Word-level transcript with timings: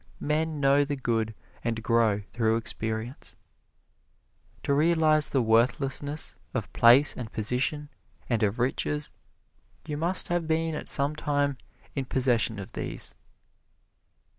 Men 0.19 0.59
know 0.59 0.83
the 0.83 0.95
good 0.95 1.35
and 1.63 1.83
grow 1.83 2.21
through 2.31 2.55
experience. 2.55 3.35
To 4.63 4.73
realize 4.73 5.29
the 5.29 5.43
worthlessness 5.43 6.37
of 6.55 6.73
place 6.73 7.15
and 7.15 7.31
position 7.31 7.87
and 8.27 8.41
of 8.41 8.57
riches, 8.57 9.11
you 9.85 9.97
must 9.97 10.29
have 10.29 10.47
been 10.47 10.73
at 10.73 10.89
some 10.89 11.15
time 11.15 11.59
in 11.93 12.05
possession 12.05 12.57
of 12.57 12.71
these. 12.71 13.13